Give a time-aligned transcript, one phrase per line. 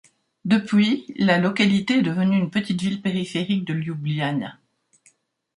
[0.45, 4.57] Depuis, la localité est devenue une petite ville périphérique de Ljubljana.